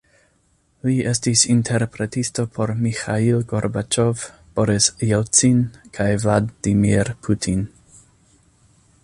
Li 0.85 0.93
estis 1.09 1.43
interpretisto 1.55 2.45
por 2.55 2.73
Miĥail 2.85 3.43
Gorbaĉov, 3.53 4.25
Boris 4.61 4.89
Jelcin, 5.11 5.63
kaj 5.99 6.09
Vladimir 6.25 7.13
Putin. 7.29 7.63